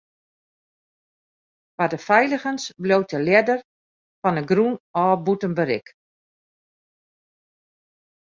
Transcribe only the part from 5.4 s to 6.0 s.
berik.